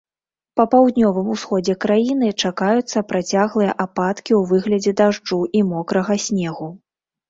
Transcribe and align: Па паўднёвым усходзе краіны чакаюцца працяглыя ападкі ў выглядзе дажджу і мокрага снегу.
Па 0.59 0.63
паўднёвым 0.71 1.27
усходзе 1.33 1.75
краіны 1.85 2.31
чакаюцца 2.43 3.05
працяглыя 3.11 3.79
ападкі 3.87 4.31
ў 4.41 4.43
выглядзе 4.55 4.99
дажджу 5.07 5.43
і 5.57 5.67
мокрага 5.73 6.23
снегу. 6.31 6.77